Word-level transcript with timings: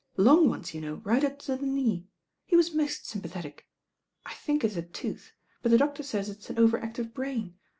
Long 0.17 0.49
ones, 0.49 0.73
you 0.73 0.81
know, 0.81 0.95
right 1.03 1.23
up 1.23 1.37
to 1.43 1.55
the 1.55 1.67
knee. 1.67 2.07
He 2.47 2.55
was 2.55 2.73
most 2.73 3.05
sympathetic. 3.05 3.67
I 4.25 4.33
think 4.33 4.63
it's 4.63 4.75
a 4.75 4.81
tooth; 4.81 5.33
but 5.61 5.69
the 5.71 5.77
doctor 5.77 6.01
says 6.01 6.27
it's 6.27 6.49
an 6.49 6.57
over 6.57 6.79
active 6.79 7.13
brain. 7.13 7.53